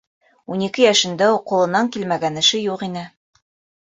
Ун 0.53 0.61
ике 0.67 0.85
йәшендә 0.85 1.27
үк 1.33 1.43
ҡулынан 1.51 1.89
килмәгән 1.97 2.39
эше 2.43 2.63
юҡ 2.63 2.87
ине. 2.89 3.05